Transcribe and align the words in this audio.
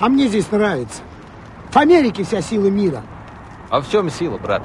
А 0.00 0.08
мне 0.08 0.28
здесь 0.28 0.50
нравится. 0.50 1.02
В 1.70 1.76
Америке 1.76 2.24
вся 2.24 2.40
сила 2.40 2.68
мира. 2.68 3.02
А 3.68 3.80
в 3.80 3.90
чем 3.90 4.10
сила, 4.10 4.38
брат? 4.38 4.62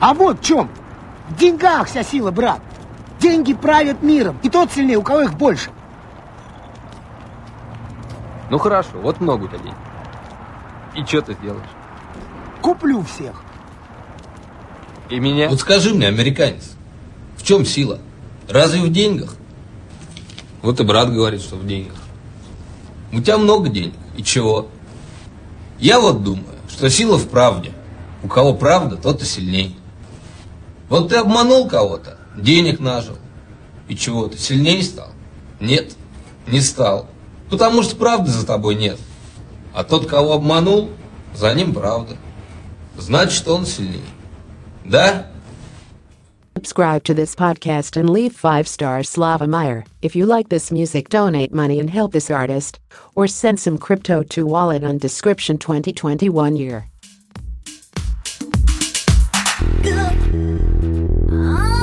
А 0.00 0.14
вот 0.14 0.40
в 0.40 0.44
чем. 0.44 0.70
В 1.28 1.36
деньгах 1.36 1.86
вся 1.86 2.02
сила, 2.02 2.30
брат. 2.30 2.60
Деньги 3.20 3.54
правят 3.54 4.02
миром. 4.02 4.38
И 4.42 4.50
тот 4.50 4.72
сильнее, 4.72 4.98
у 4.98 5.02
кого 5.02 5.22
их 5.22 5.34
больше. 5.34 5.70
Ну 8.50 8.58
хорошо, 8.58 8.98
вот 9.00 9.20
много 9.20 9.44
у 9.44 9.48
тебя 9.48 9.58
денег. 9.58 9.76
И 10.94 11.04
что 11.04 11.22
ты 11.22 11.34
сделаешь? 11.34 11.68
Куплю 12.60 13.02
всех. 13.02 13.42
И 15.10 15.18
меня? 15.18 15.48
Вот 15.48 15.60
скажи 15.60 15.94
мне, 15.94 16.08
американец, 16.08 16.72
в 17.36 17.42
чем 17.42 17.64
сила? 17.64 17.98
Разве 18.48 18.80
в 18.80 18.90
деньгах? 18.90 19.34
Вот 20.62 20.80
и 20.80 20.84
брат 20.84 21.12
говорит, 21.12 21.40
что 21.40 21.56
в 21.56 21.66
деньгах. 21.66 22.03
У 23.14 23.20
тебя 23.20 23.38
много 23.38 23.68
денег. 23.68 23.94
И 24.16 24.24
чего? 24.24 24.68
Я 25.78 26.00
вот 26.00 26.24
думаю, 26.24 26.56
что 26.68 26.90
сила 26.90 27.16
в 27.16 27.28
правде. 27.28 27.72
У 28.24 28.28
кого 28.28 28.54
правда, 28.54 28.96
тот 28.96 29.22
и 29.22 29.24
сильней. 29.24 29.76
Вот 30.88 31.10
ты 31.10 31.16
обманул 31.16 31.68
кого-то, 31.68 32.18
денег 32.36 32.80
нажил. 32.80 33.16
И 33.88 33.96
чего, 33.96 34.26
ты 34.26 34.38
сильнее 34.38 34.82
стал? 34.82 35.10
Нет, 35.60 35.94
не 36.46 36.60
стал. 36.60 37.06
Потому 37.50 37.82
что 37.82 37.96
правды 37.96 38.30
за 38.30 38.46
тобой 38.46 38.74
нет. 38.74 38.98
А 39.74 39.84
тот, 39.84 40.06
кого 40.06 40.32
обманул, 40.32 40.90
за 41.34 41.54
ним 41.54 41.72
правда. 41.72 42.16
Значит, 42.96 43.46
он 43.46 43.66
сильнее. 43.66 44.02
Да? 44.84 45.26
Subscribe 46.56 47.02
to 47.02 47.14
this 47.14 47.34
podcast 47.34 47.96
and 47.96 48.08
leave 48.08 48.32
5 48.32 48.68
stars 48.68 49.08
Slava 49.08 49.48
Meyer. 49.48 49.84
If 50.02 50.14
you 50.14 50.24
like 50.24 50.50
this 50.50 50.70
music, 50.70 51.08
donate 51.08 51.52
money 51.52 51.80
and 51.80 51.90
help 51.90 52.12
this 52.12 52.30
artist. 52.30 52.78
Or 53.16 53.26
send 53.26 53.58
some 53.58 53.76
crypto 53.76 54.22
to 54.22 54.46
wallet 54.46 54.84
on 54.84 54.98
description 54.98 55.58
2021 55.58 56.56
year. 56.56 56.86
I'll 61.32 61.73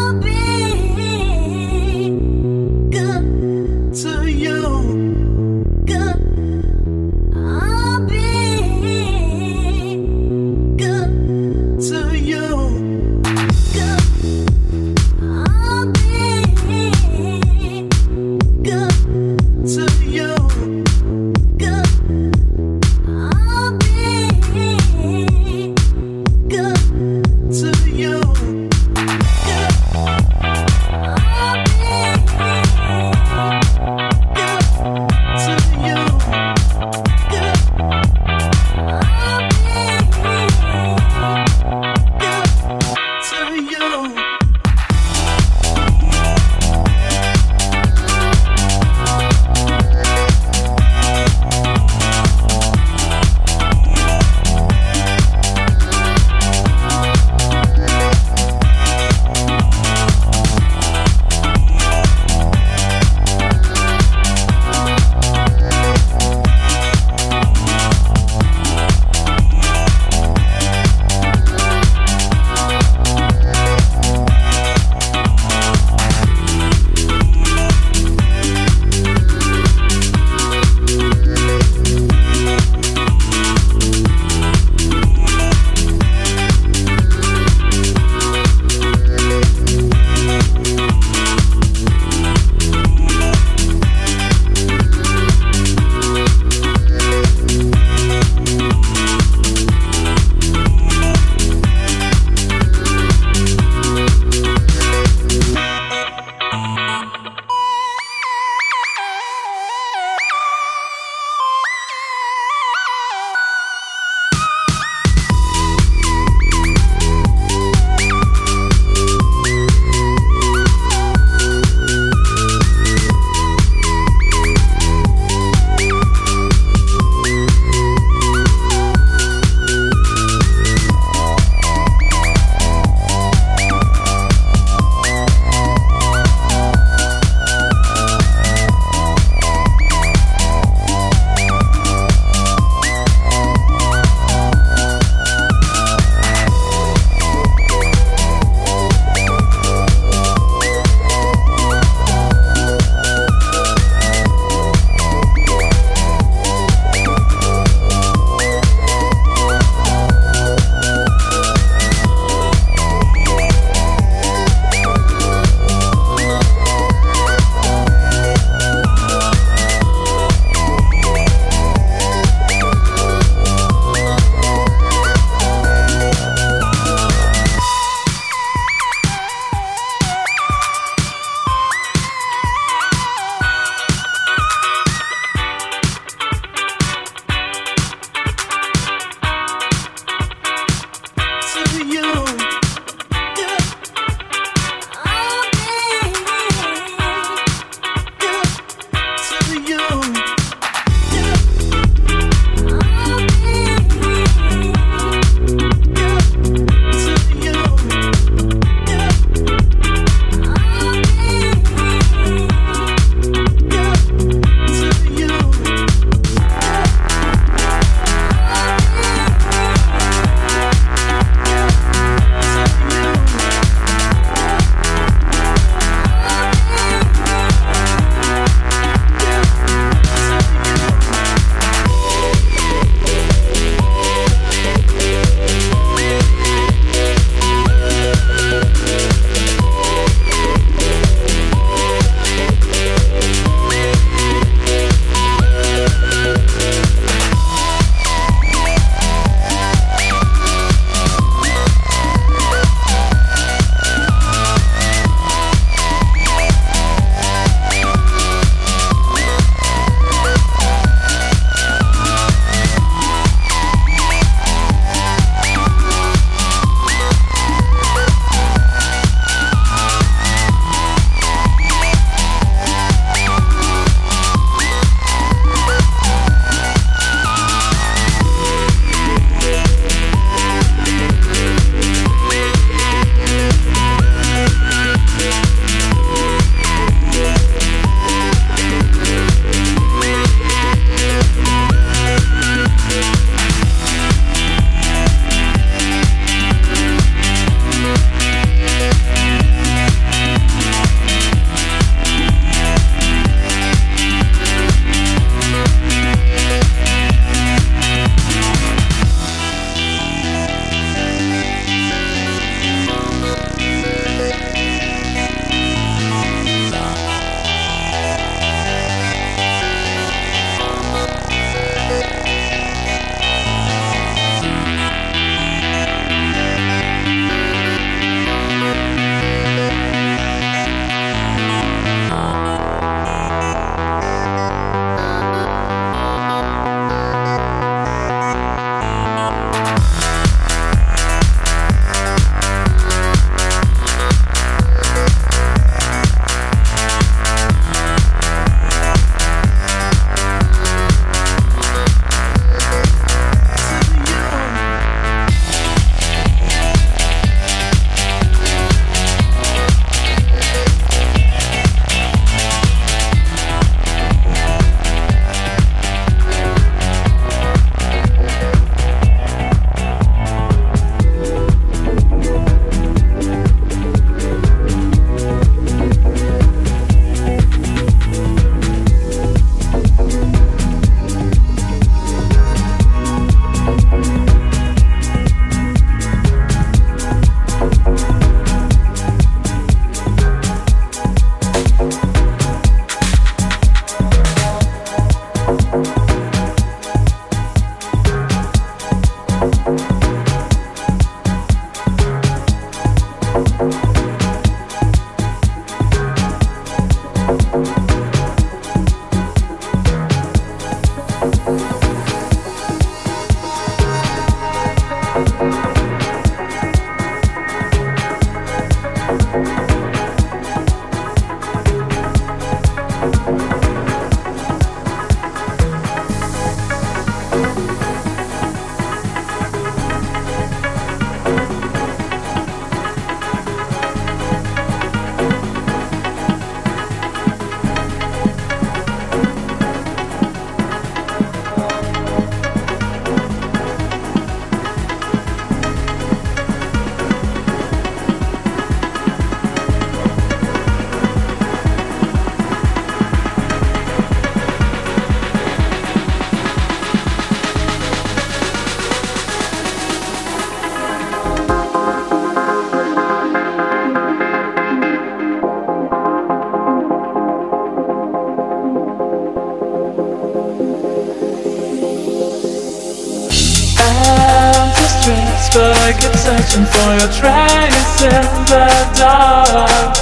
searching 476.22 476.66
for 476.66 476.90
your 477.00 477.12
trace 477.18 478.02
in 478.06 478.28
the 478.46 478.70
dark. 478.94 479.98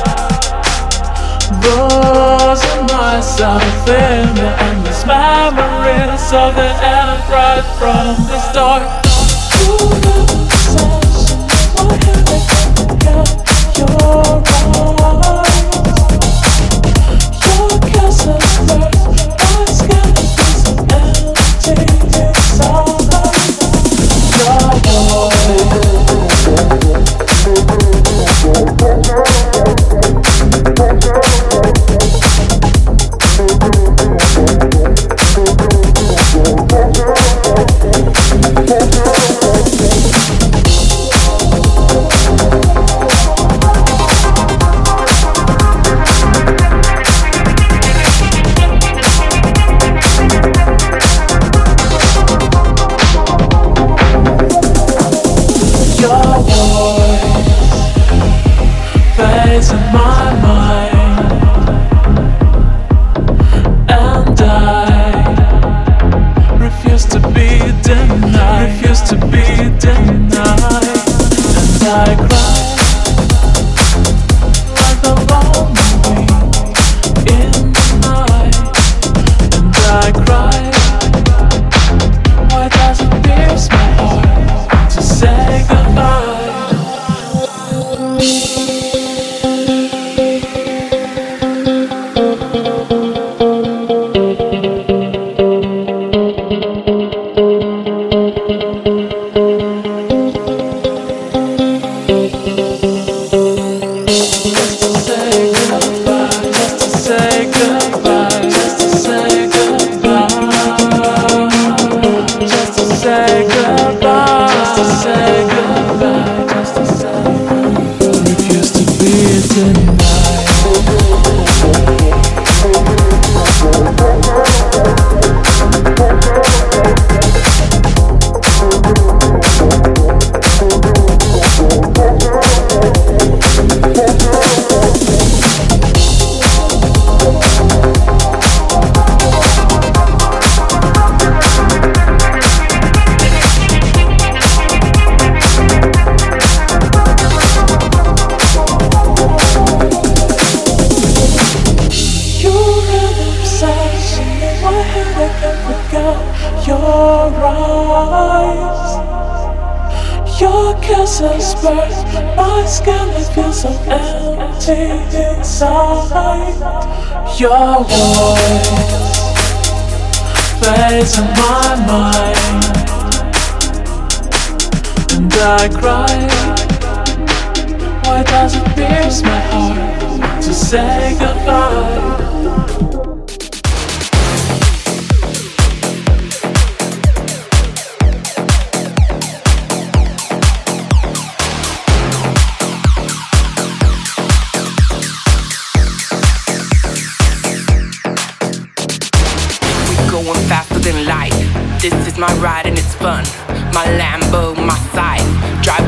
Losing 1.64 2.84
myself 2.92 3.64
in 3.88 4.28
the 4.36 4.52
endless 4.68 5.06
memories 5.06 6.26
of 6.34 6.56
the 6.60 6.72
end 6.84 7.24
right 7.32 7.64
from 7.80 8.18
the 8.28 8.40
start. 8.52 8.89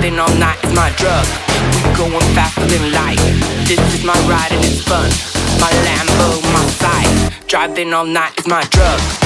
rapping 0.02 0.20
all 0.20 0.36
night 0.38 0.58
is 0.64 0.74
my 0.74 0.90
drug. 0.98 1.26
We 1.76 1.96
going 1.96 2.34
faster 2.34 2.66
than 2.66 2.92
light. 2.92 3.20
This 3.68 3.80
is 3.94 4.04
my 4.04 4.18
ride 4.28 4.52
and 4.52 4.64
it's 4.66 4.82
fun. 4.82 5.10
My 5.60 5.70
Lambo, 5.86 6.42
my 6.54 6.66
sight. 6.66 7.48
Driving 7.48 7.94
all 7.94 8.06
night 8.06 8.38
is 8.40 8.48
my 8.48 8.64
drug. 8.72 9.21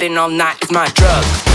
Driving 0.00 0.16
all 0.16 0.30
night 0.30 0.64
is 0.64 0.70
my 0.70 0.86
drug. 0.94 1.49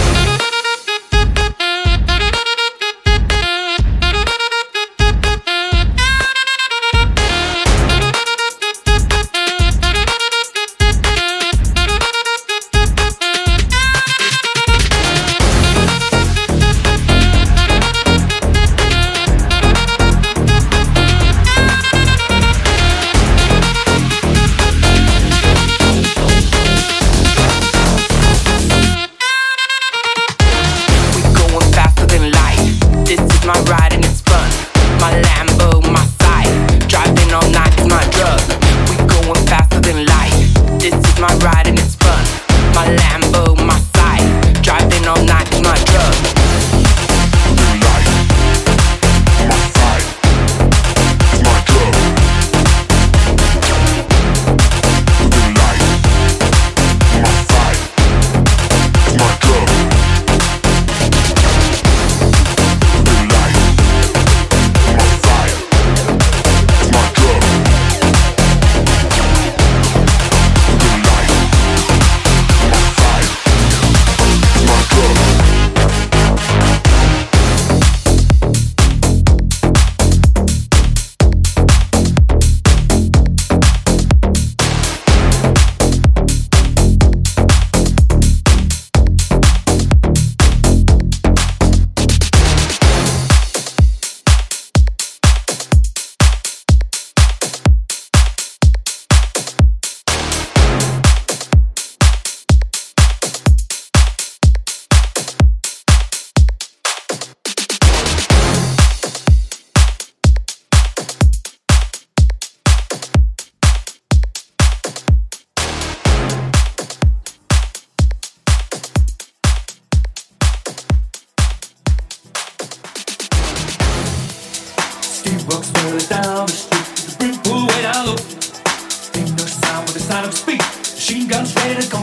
Guns 131.36 131.54
ready 131.56 131.82
to 131.82 131.88
go. 131.92 132.02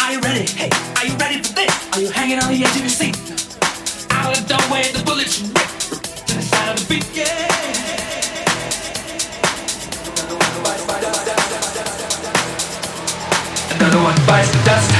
Are 0.00 0.12
you 0.12 0.20
ready? 0.20 0.46
Hey, 0.50 0.70
are 0.96 1.06
you 1.06 1.14
ready 1.18 1.42
for 1.42 1.52
this? 1.52 1.72
Are 1.92 2.00
you 2.00 2.08
hanging 2.08 2.38
on 2.38 2.48
the 2.48 2.64
edge 2.64 2.74
of 2.74 2.80
your 2.80 2.88
seat? 2.88 3.16
Out 4.10 4.32
of 4.32 4.48
the 4.48 4.54
doorway, 4.54 4.84
the 4.96 5.02
bullets 5.04 5.42
rip 5.42 5.68
to 6.26 6.34
the 6.34 6.42
sound 6.42 6.78
of 6.78 6.88
the 6.88 6.94
beat. 6.94 7.04
Yeah. 7.12 7.26
Another 13.76 14.02
one 14.02 14.16
bites 14.26 14.50
the 14.52 14.64
dust. 14.64 14.95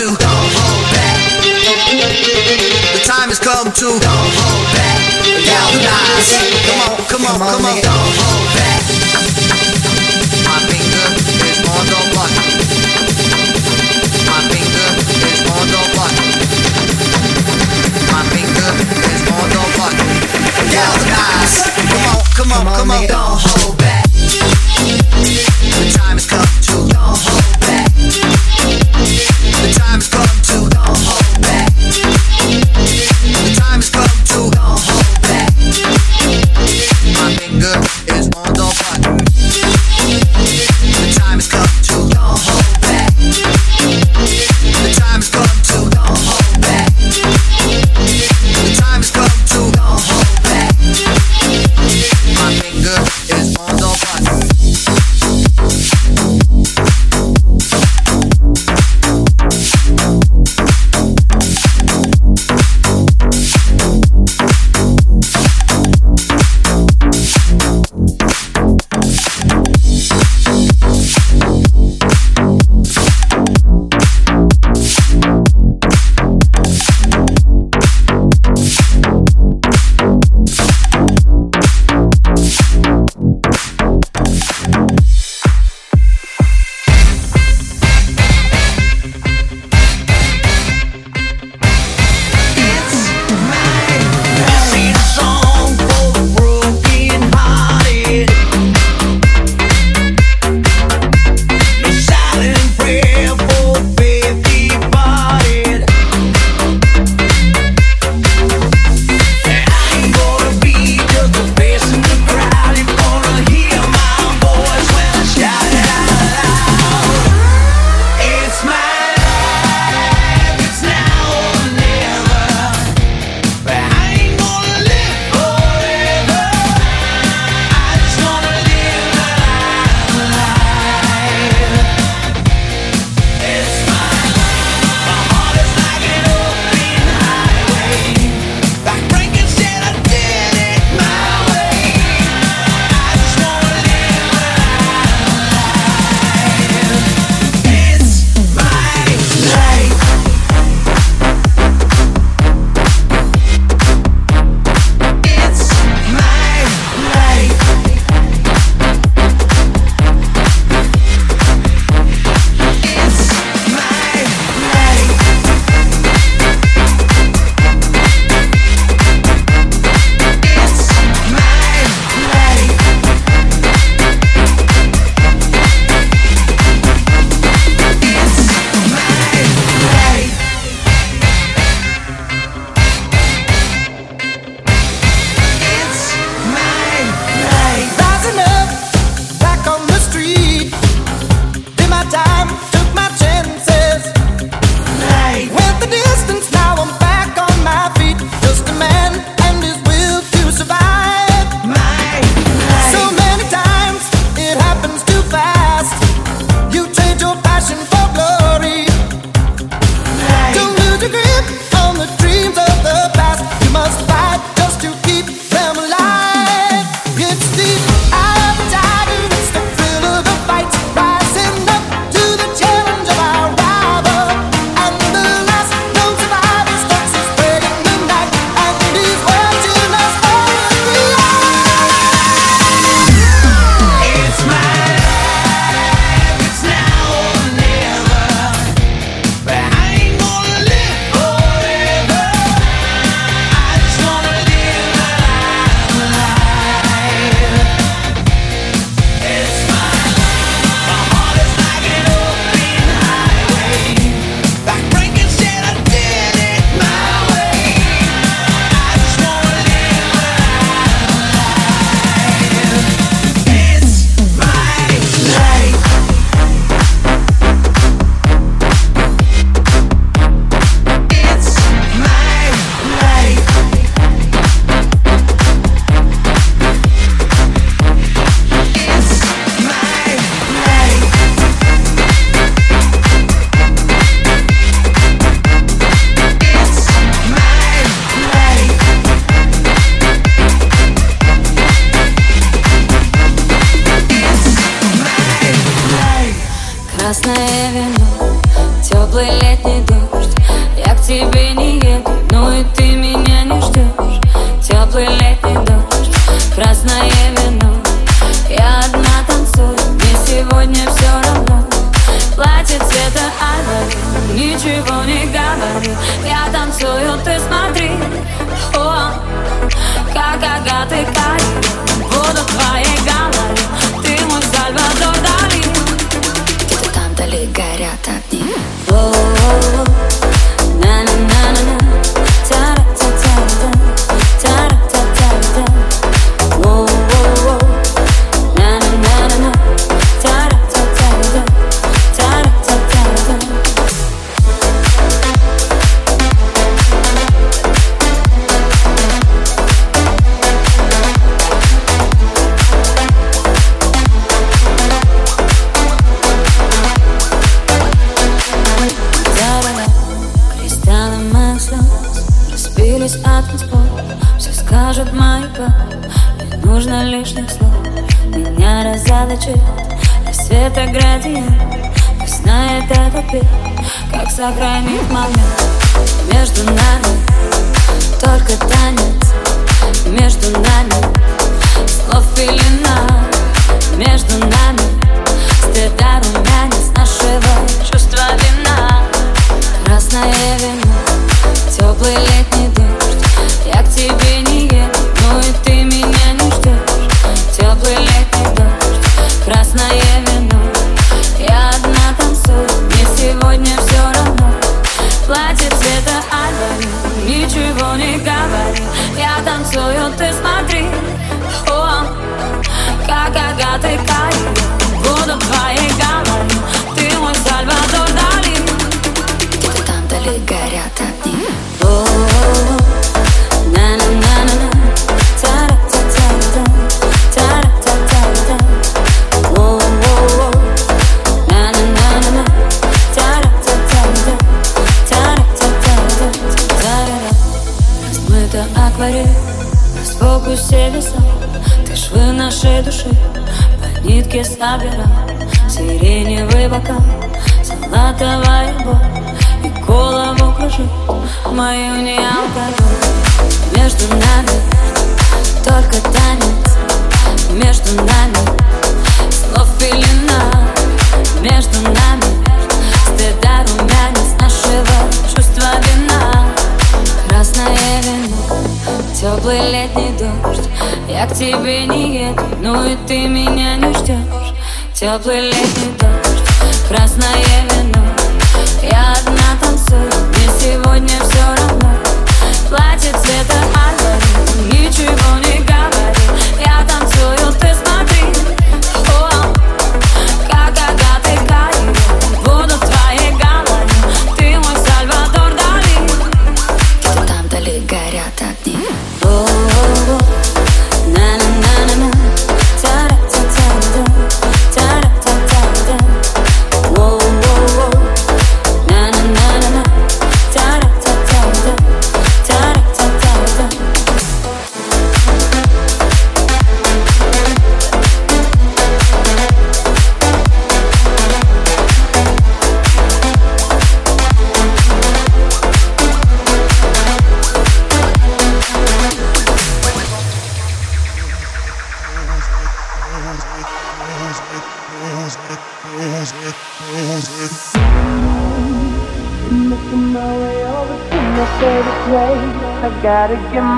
To. 0.00 0.39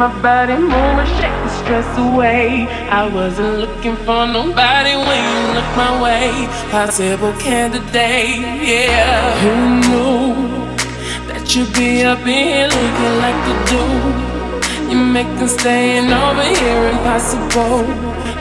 my 0.03 0.21
body 0.21 0.57
move 0.57 0.99
and 1.03 1.09
shake 1.17 1.39
the 1.45 1.51
stress 1.61 1.91
away. 1.97 2.67
I 3.01 3.07
wasn't 3.07 3.59
looking 3.63 3.95
for 4.05 4.27
nobody 4.27 4.95
when 5.07 5.21
you 5.31 5.41
looked 5.55 5.77
my 5.85 5.93
way. 6.03 6.29
Possible 6.73 7.33
candidate, 7.35 8.43
yeah. 8.73 9.23
Who 9.43 9.55
knew 9.83 10.25
that 11.29 11.45
you'd 11.55 11.73
be 11.73 12.03
up 12.03 12.19
in 12.27 12.47
here 12.51 12.71
looking 12.79 13.17
like 13.25 13.41
a 13.53 13.57
dude? 13.71 14.91
You 14.91 14.99
make 15.17 15.31
them 15.39 15.47
staying 15.47 16.11
over 16.11 16.47
here 16.59 16.83
impossible. 16.95 17.87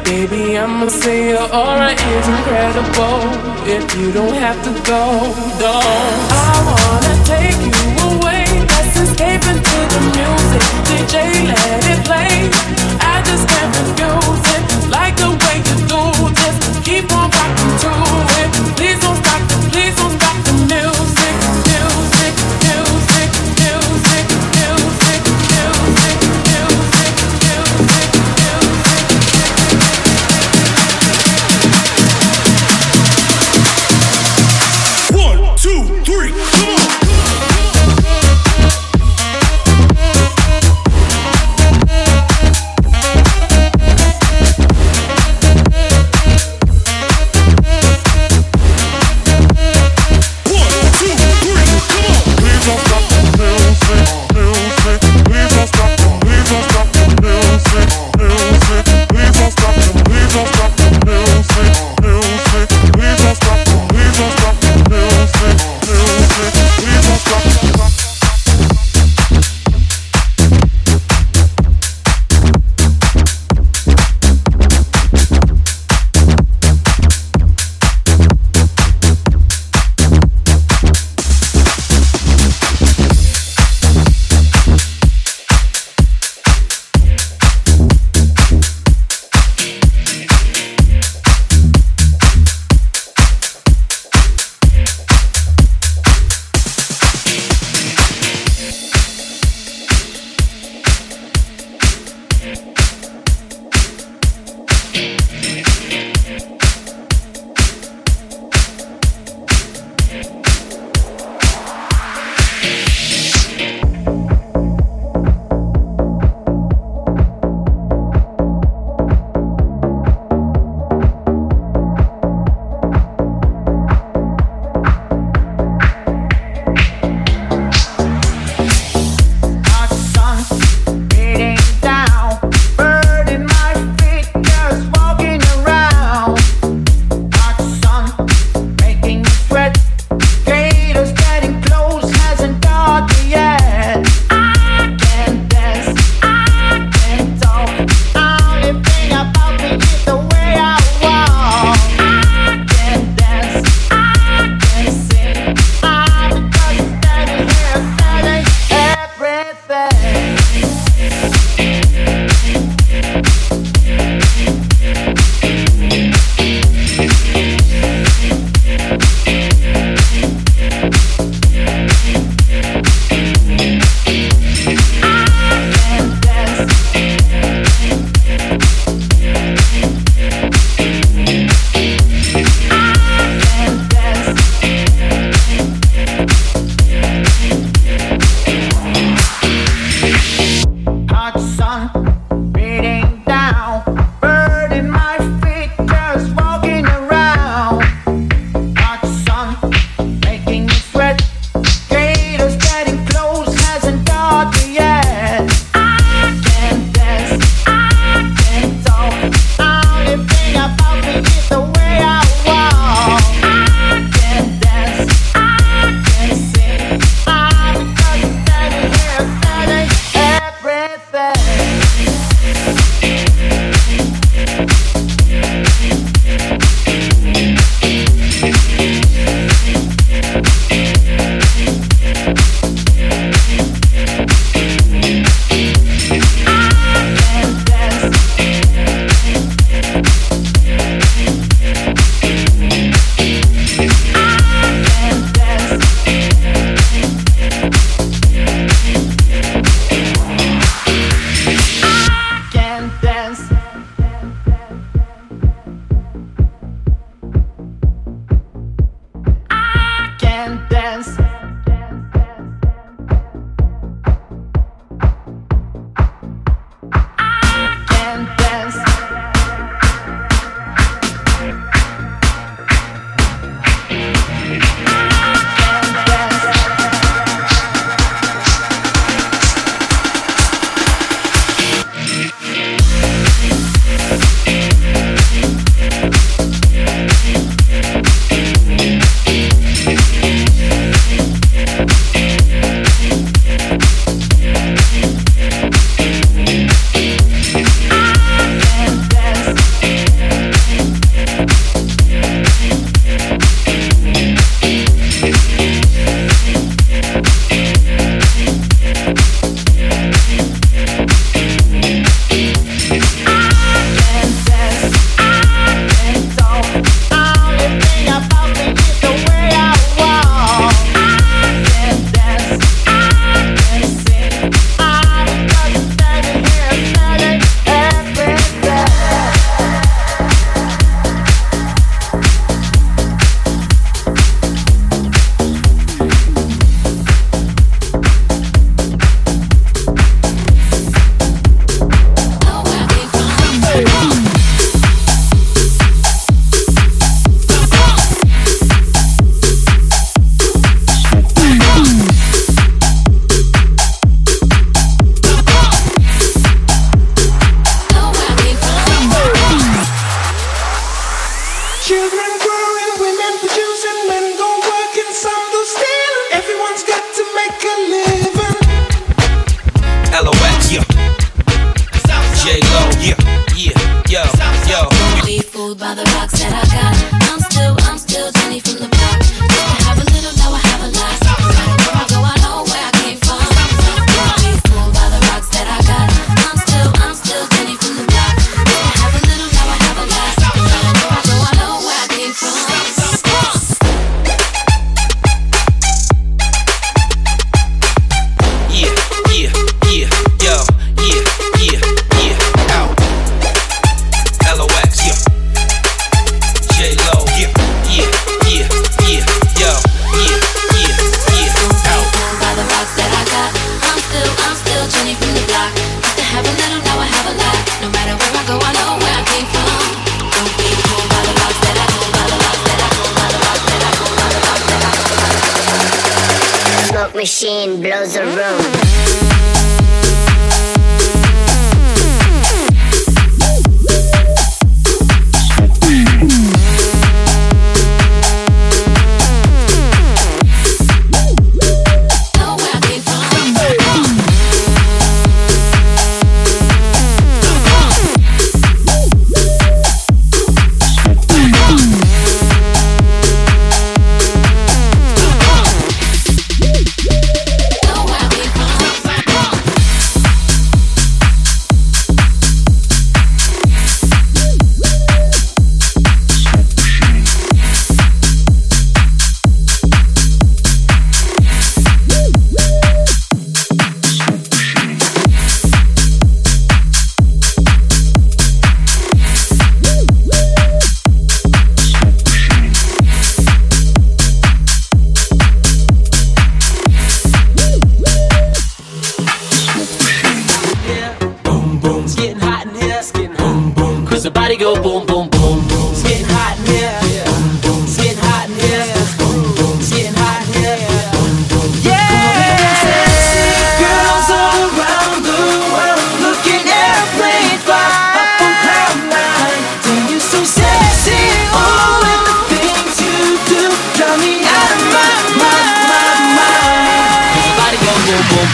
Baby, 0.03 0.57
I'ma 0.57 0.87
say 0.87 1.29
your 1.29 1.47
aura 1.61 1.91
is 1.93 2.27
incredible. 2.35 3.21
If 3.77 3.85
you 3.99 4.11
don't 4.11 4.37
have 4.45 4.59
to 4.67 4.73
go, 4.91 5.03
don't. 5.61 6.21
I 6.41 6.57
wanna 6.69 7.13
take 7.33 7.61
you 7.69 7.81
away. 8.09 8.20
Let 11.51 11.85
it 11.85 12.05
play. 12.05 12.49
I 13.01 13.21
just 13.25 13.47
can't 13.49 13.73
refuse 13.75 14.45
it. 14.55 14.89
Like 14.91 15.17
the 15.17 15.29
way 15.41 15.57
you 15.57 15.75
do 15.89 16.30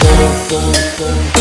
Boom, 0.00 0.48
boom, 0.48 0.72
boom. 0.98 1.37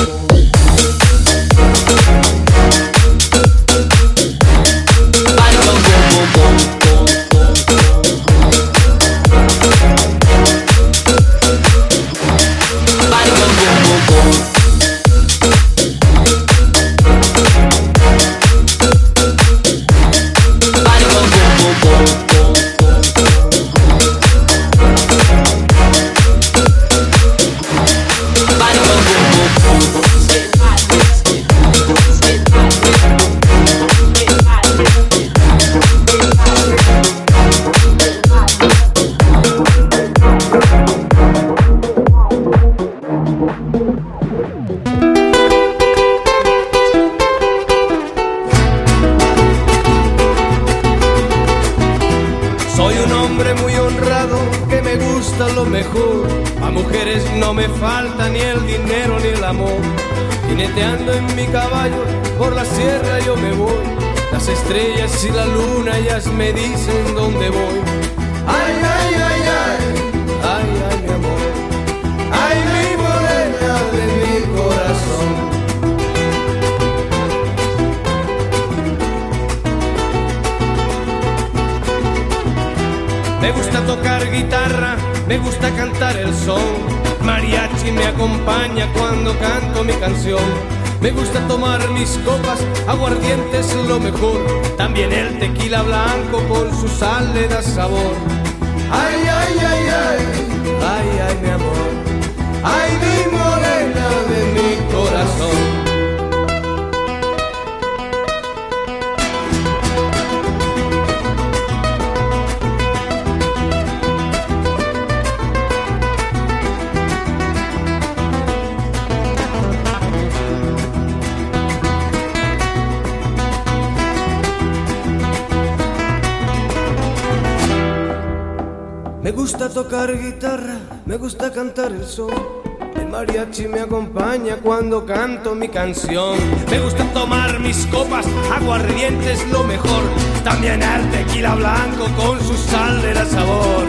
mi 135.55 135.67
canción. 135.69 136.37
Me 136.69 136.79
gusta 136.79 137.03
tomar 137.13 137.59
mis 137.59 137.85
copas, 137.87 138.25
aguardientes 138.51 139.47
lo 139.51 139.63
mejor. 139.63 140.03
También 140.43 140.81
el 140.81 141.09
tequila 141.11 141.55
blanco 141.55 142.07
con 142.17 142.39
su 142.41 142.55
sal 142.55 143.01
de 143.01 143.13
la 143.13 143.25
sabor. 143.25 143.85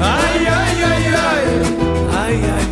Ay, 0.00 0.46
ay, 0.46 0.82
ay, 0.84 1.04
ay, 1.14 1.44
ay, 2.14 2.52
ay. 2.58 2.67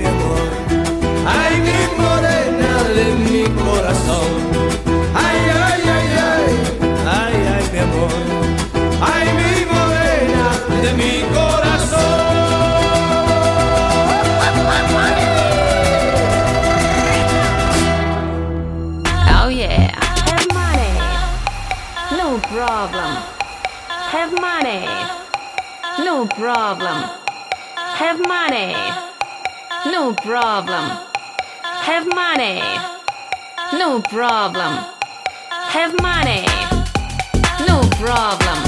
problem. 26.37 27.03
Have 27.75 28.21
money. 28.21 28.75
No 29.87 30.13
problem. 30.15 30.85
Have 31.63 32.07
money. 32.15 32.61
No 33.73 34.03
problem. 34.03 34.73
Have 35.49 35.95
money. 36.03 36.45
No 37.67 37.81
problem. 37.99 38.66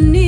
need. 0.00 0.27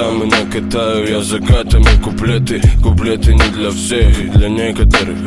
Пятам 0.00 0.22
и 0.22 0.26
накатаю 0.26 1.08
Я 1.08 1.22
закатами 1.22 2.02
куплеты 2.02 2.62
Куплеты 2.82 3.34
не 3.34 3.50
для 3.52 3.70
всех, 3.70 4.32
для 4.32 4.48
некоторых 4.48 5.19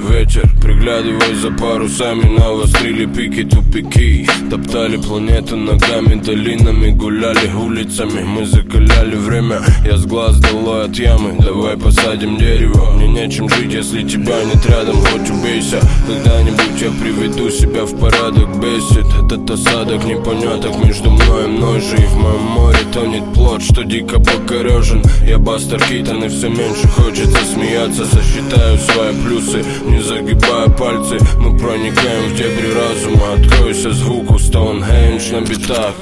Ветер, 0.83 1.03
приглядывай 1.03 1.35
за 1.35 1.51
парусами 1.51 2.37
Навострили 2.37 3.05
пики, 3.05 3.43
тупики. 3.43 4.27
Топтали 4.49 4.97
планету 4.97 5.55
ногами 5.55 6.15
Долинами 6.15 6.89
гуляли 6.91 7.51
улицами. 7.53 8.23
Мы 8.23 8.45
закаляли 8.45 9.15
время 9.15 9.61
Я 9.85 9.97
с 9.97 10.05
глаз 10.05 10.39
долой 10.39 10.85
от 10.85 10.95
ямы. 10.95 11.35
Давай 11.39 11.77
посадим 11.77 12.37
дерево 12.37 12.91
Мне 12.95 13.07
нечем 13.07 13.49
жить, 13.49 13.73
если 13.73 14.03
тебя 14.03 14.43
нет 14.43 14.65
рядом. 14.65 14.97
Хоть 14.97 15.29
убейся 15.29 15.79
Когда-нибудь 16.07 16.81
я 16.81 16.91
приведу 16.91 17.49
себя 17.49 17.85
в 17.85 17.97
порядок. 17.99 18.49
Бесит 18.59 19.07
этот 19.23 19.49
осадок 19.49 20.03
непоняток 20.03 20.83
Между 20.83 21.09
мной 21.11 21.45
и 21.45 21.47
мной 21.47 21.81
же. 21.81 21.95
И 21.95 22.05
в 22.05 22.17
моем 22.17 22.41
море 22.41 22.79
Тонет 22.93 23.33
плод, 23.33 23.63
что 23.63 23.83
дико 23.83 24.19
покорежен 24.19 25.01
Я 25.25 25.37
бастер 25.37 25.81
Китон 25.81 26.23
и 26.25 26.27
все 26.27 26.49
меньше 26.49 26.87
хочется 26.87 27.39
смеяться. 27.53 28.05
Сосчитаю 28.05 28.77
свои 28.77 29.13
плюсы, 29.23 29.63
не 29.87 30.01
загибая 30.01 30.72
пальцы. 30.77 31.17
Мы 31.37 31.57
проникаем 31.57 32.29
в 32.29 32.35
дебри 32.35 32.71
разума. 32.73 33.33
Откройся 33.33 33.91
звуку 33.91 34.39
Стоунхендж 34.39 35.31
на 35.31 35.41
битах. 35.41 35.93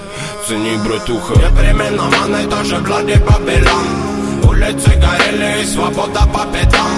Цени, 0.48 0.78
братуха. 0.86 1.34
Непременно 1.34 2.04
манной 2.04 2.46
тоже 2.46 2.78
блади 2.78 3.16
Бабилон. 3.28 4.50
Улицы 4.50 4.92
горели 4.96 5.62
и 5.62 5.66
свобода 5.66 6.22
по 6.34 6.46
пятам. 6.54 6.96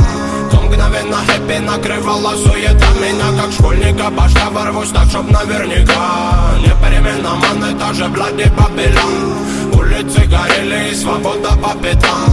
То 0.51 0.57
мгновенно 0.61 1.17
хэппи 1.17 1.59
накрывала 1.59 2.35
суета 2.35 2.87
Меня 2.99 3.41
как 3.41 3.51
школьника 3.51 4.09
башка 4.09 4.49
ворвусь 4.51 4.89
так, 4.89 5.07
чтоб 5.07 5.29
наверняка. 5.29 6.55
Непременно 6.59 7.35
манной 7.35 7.73
тоже 7.79 8.07
блади 8.09 8.51
Бабилон. 8.57 9.33
Улицы 9.73 10.21
горели 10.25 10.91
и 10.91 10.95
свобода 10.95 11.49
по 11.61 11.77
пятам 11.77 12.32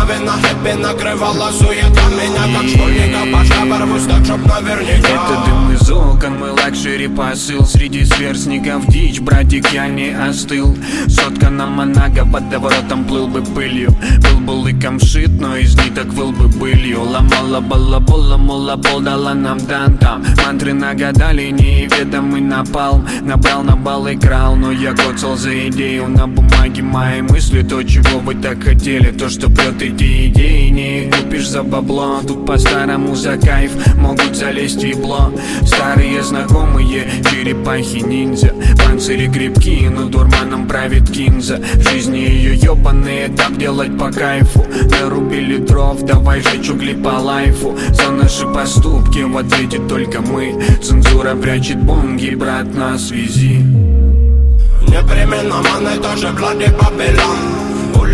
мгновенно 0.00 0.32
хэппи 0.32 0.76
накрывала 0.80 1.50
суета 1.52 2.00
Меня 2.10 2.58
как 2.58 2.68
школьника 2.68 3.18
башка 3.32 3.64
ворвусь 3.64 4.06
так, 4.06 4.24
чтоб 4.24 4.38
наверняка. 4.46 5.08
Это 5.08 5.44
дым 5.46 5.72
из 5.72 5.90
окон, 5.90 6.38
мой 6.38 6.50
лакшери 6.50 7.08
посыл. 7.08 7.64
Среди 7.64 8.04
сверстников 8.04 8.86
дичь, 8.88 9.20
братик, 9.20 9.68
я 9.72 9.88
не 9.88 10.10
остыл. 10.10 10.76
Сотка 11.08 11.50
на 11.50 11.66
Монако 11.66 12.24
под 12.26 12.54
воротом 12.54 13.04
плыл 13.04 13.26
бы 13.26 13.42
пылью. 13.42 13.90
Был 14.22 14.40
бы 14.40 14.50
лыком 14.52 15.00
шит, 15.00 15.30
но 15.40 15.56
из 15.56 15.76
ниток 15.76 16.06
выл 16.06 16.32
бы 16.32 16.48
былью. 16.48 17.02
Ломала 17.02 17.60
балабола, 17.60 18.36
мола 18.36 18.76
бол 18.76 19.00
дала 19.00 19.34
нам 19.34 19.58
дантам 19.58 20.24
Мантры 20.44 20.72
нагадали, 20.72 21.50
неведомый 21.50 22.40
напалм. 22.40 23.06
Набрал 23.22 23.62
на 23.62 23.76
бал 23.76 24.06
и 24.06 24.16
крал, 24.16 24.56
но 24.56 24.72
я 24.72 24.92
коцал 24.92 25.36
за 25.36 25.68
идею. 25.68 26.08
На 26.08 26.26
бумаге 26.26 26.82
мои 26.82 27.22
мысли, 27.22 27.62
то, 27.62 27.82
чего 27.82 28.18
вы 28.18 28.34
так 28.34 28.62
хотели. 28.62 29.10
То, 29.10 29.28
что 29.28 29.48
прет 29.48 29.80
эти 29.90 30.28
идеи, 30.28 30.68
не 30.68 31.10
купишь 31.10 31.48
за 31.48 31.62
бабло 31.62 32.20
Тут 32.26 32.46
по-старому 32.46 33.14
за 33.14 33.36
кайф 33.36 33.72
могут 33.96 34.36
залезть 34.36 34.82
ебло. 34.82 35.32
Старые 35.64 36.22
знакомые, 36.22 37.06
черепахи-ниндзя 37.30 38.52
Панцири 38.76 39.28
крепкие, 39.28 39.90
но 39.90 40.08
дурманом 40.08 40.66
правит 40.66 41.10
кинза. 41.10 41.60
В 41.74 41.88
жизни 41.88 42.18
ее 42.18 42.54
ебаный 42.54 43.28
этап 43.28 43.56
делать 43.56 43.96
по 43.98 44.10
кайфу. 44.10 44.64
Нарубили 45.00 45.58
дров, 45.58 46.02
давай 46.02 46.42
жечь 46.42 46.70
угли 46.70 46.94
по 46.94 47.20
лайфу. 47.20 47.76
За 47.90 48.10
наши 48.10 48.46
поступки 48.46 49.20
в 49.20 49.36
ответе 49.36 49.78
только 49.88 50.20
мы. 50.20 50.62
Цензура 50.82 51.34
прячет 51.34 51.82
бомги, 51.82 52.34
брат, 52.34 52.72
на 52.74 52.98
связи. 52.98 53.64
Непременно 54.86 55.62
манной 55.62 55.98
тоже 55.98 56.30
блади 56.32 56.66
Бабилон 56.80 57.59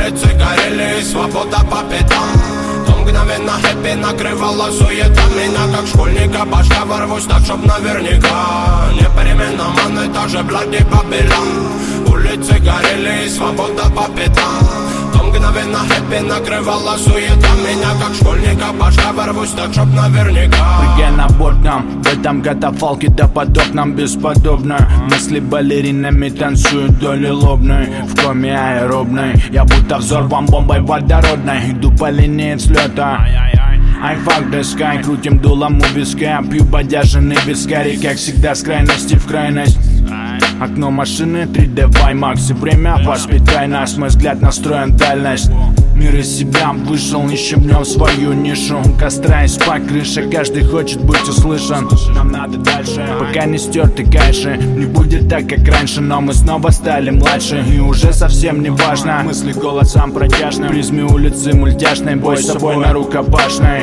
Улицы 0.06 0.28
горели 0.34 1.00
и 1.00 1.02
свобода 1.02 1.58
по 1.68 1.82
пятам 1.82 2.86
То 2.86 2.92
мгновенно 2.92 3.54
хэппи 3.60 3.94
накрывала 3.94 4.70
суета 4.70 5.22
Меня 5.34 5.76
как 5.76 5.84
школьника 5.88 6.44
башка 6.44 6.84
ворвусь 6.84 7.24
так, 7.24 7.42
чтоб 7.42 7.64
наверняка. 7.66 8.92
Непременно 8.92 9.64
манной 9.70 10.06
тоже 10.14 10.44
блади 10.44 10.78
Бабилон 10.92 12.06
Улицы 12.06 12.52
горели 12.60 13.26
и 13.26 13.28
свобода 13.28 13.90
по 13.90 14.08
пятам 14.12 15.05
мгновенно 15.26 15.78
хэппи 15.78 16.20
накрывала 16.22 16.96
суета 16.96 17.48
Меня 17.64 17.90
как 18.00 18.14
школьника 18.14 18.72
башка 18.78 19.12
ворвусь 19.12 19.50
так, 19.50 19.72
чтоб 19.72 19.86
наверняка. 19.86 20.56
Прыгай 20.78 21.10
на 21.12 21.28
борт 21.28 21.62
нам, 21.62 22.02
в 22.02 22.06
этом 22.06 22.42
катафалке 22.42 23.08
да 23.08 23.28
подоб 23.28 23.72
нам 23.72 23.94
бесподобно. 23.94 24.88
Мысли 25.10 25.40
балеринами 25.40 26.28
танцуют 26.28 26.98
доли 26.98 27.28
лобной 27.28 27.88
В 28.06 28.22
коме 28.22 28.56
аэробной, 28.56 29.34
я 29.50 29.64
будто 29.64 29.98
взорван 29.98 30.46
бомбой 30.46 30.80
водородной 30.80 31.70
Иду 31.70 31.92
по 31.92 32.10
линии 32.10 32.54
взлета. 32.54 33.26
Ай, 34.02 34.16
fuck 34.16 34.50
the 34.50 34.60
sky, 34.60 35.02
крутим 35.02 35.38
дулом 35.38 35.80
у 35.80 35.98
виска. 35.98 36.42
Пью 36.50 36.64
бодяженный 36.64 37.38
вискарь, 37.46 37.96
как 37.96 38.16
всегда 38.16 38.54
с 38.54 38.62
крайности 38.62 39.14
в 39.14 39.26
крайность 39.26 39.95
Окно 40.60 40.90
машины 40.90 41.44
3D 41.44 41.86
в 41.86 41.96
IMAX 41.96 42.50
И 42.50 42.52
время 42.54 42.96
воспитай 43.04 43.66
нас, 43.66 43.96
мой 43.96 44.08
взгляд 44.08 44.40
настроен 44.40 44.96
дальность. 44.96 45.50
Мир 45.94 46.14
из 46.16 46.38
себя. 46.38 46.72
Вышел, 46.72 47.26
ищем 47.28 47.62
в 47.62 47.66
нем 47.66 47.84
свою 47.84 48.32
нишу. 48.32 48.80
Костра 48.98 49.44
и 49.44 49.48
спать 49.48 49.86
крыша, 49.86 50.22
каждый 50.22 50.64
хочет 50.64 51.02
быть 51.02 51.22
услышан. 51.28 51.88
Нам 52.14 52.30
надо 52.30 52.58
дальше, 52.58 53.06
пока 53.18 53.46
не 53.46 53.58
стерты 53.58 54.04
кайши. 54.04 54.56
Не 54.56 54.86
будет 54.86 55.28
так, 55.28 55.48
как 55.48 55.66
раньше, 55.68 56.00
но 56.00 56.20
мы 56.20 56.34
снова 56.34 56.70
стали 56.70 57.10
младше. 57.10 57.64
И 57.72 57.78
уже 57.78 58.12
совсем 58.12 58.62
не 58.62 58.70
важно, 58.70 59.22
мысли 59.24 59.52
голосом 59.52 60.12
протяжным 60.12 60.68
Призме 60.68 61.04
улицы 61.04 61.54
мультяшной, 61.54 62.16
бой 62.16 62.36
с 62.36 62.46
собой 62.46 62.76
на 62.76 62.92
рукопашной. 62.92 63.80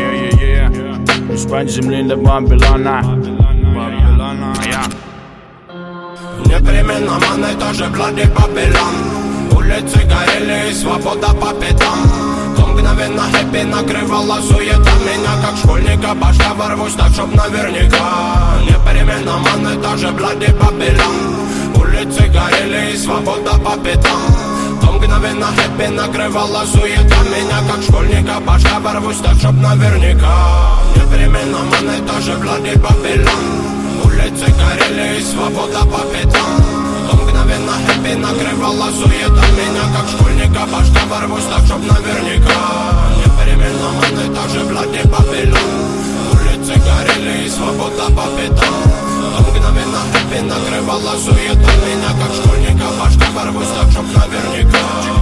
Из-под 1.34 1.72
земли 1.72 2.04
до 2.04 2.16
Вавилона, 2.16 3.02
Непременно 6.54 7.18
манной 7.18 7.56
тоже 7.56 7.86
блади 7.86 8.30
Бабилон 8.38 9.58
Улицы 9.58 9.98
горели 10.06 10.70
и 10.70 10.74
свобода 10.76 11.34
по 11.34 11.52
пятам 11.54 11.98
То 12.56 12.68
мгновенно 12.68 13.24
хэппи 13.24 13.64
накрывала 13.64 14.40
суета 14.40 14.92
Меня 15.04 15.42
как 15.44 15.58
школьника 15.58 16.14
башка 16.14 16.54
ворвусь 16.54 16.94
так, 16.94 17.10
чтоб 17.10 17.34
наверняка 17.34 18.60
Непременно 18.70 19.38
манной 19.40 19.82
тоже 19.82 20.12
блади 20.12 20.54
Бабилон 20.62 21.74
Улицы 21.74 22.28
горели 22.28 22.94
и 22.94 22.98
свобода 22.98 23.54
по 23.54 23.76
пятам 23.78 24.54
мгновенно 24.94 25.48
хэппи 25.48 25.90
накрывала 25.90 26.66
суета 26.68 27.18
Меня 27.34 27.68
как 27.68 27.82
школьника 27.82 28.40
башка 28.46 28.80
ворвусь 28.80 29.18
так, 29.18 29.38
чтоб 29.38 29.54
наверняка 29.54 30.78
Непременно 30.96 31.58
манной 31.64 32.00
тоже 32.08 32.38
блади 32.38 32.78
Бабилон 32.78 33.83
Улицы 34.23 34.47
горели 34.53 35.19
и 35.19 35.23
свобода 35.23 35.81
по 35.85 36.01
пятам 36.13 36.63
То 37.11 37.17
мгновенно 37.17 37.73
хэппи 37.87 38.15
накрывала 38.15 38.91
суета 38.93 39.45
Меня 39.57 39.85
как 39.97 40.09
школьника 40.09 40.67
башка 40.73 41.07
ворвусь 41.09 41.45
так, 41.45 41.65
чтоб 41.67 41.81
наверняка 41.81 42.61
Непременно 43.19 43.89
манной 43.97 44.35
тоже 44.35 44.65
блади 44.67 45.03
Бабилон 45.05 45.71
Улицы 46.33 46.75
горели 46.81 47.47
и 47.47 47.49
свобода 47.49 48.07
по 48.09 48.27
пятам 48.37 48.75
То 49.37 49.43
мгновенно 49.43 50.01
хэппи 50.13 50.41
накрывала 50.43 51.17
суета 51.19 51.73
Меня 51.87 52.11
как 52.21 52.35
школьника 52.35 52.87
башка 53.01 53.31
ворвусь 53.35 53.69
так, 53.69 53.91
чтоб 53.91 54.05
наверняка 54.05 55.22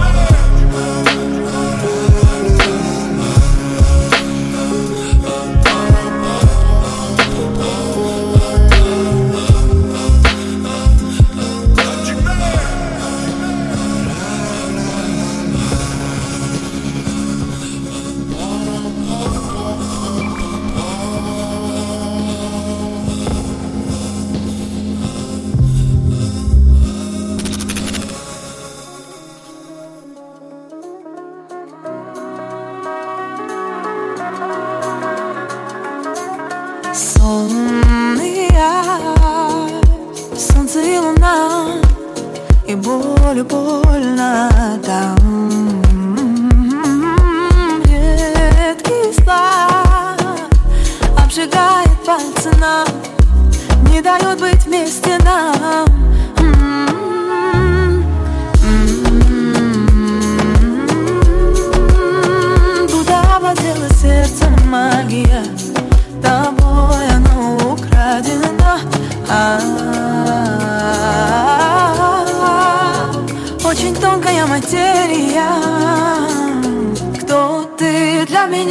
И 42.72 42.74
боль, 42.74 43.38
и 43.38 43.42
больно 43.42 44.51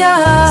меня? 0.01 0.50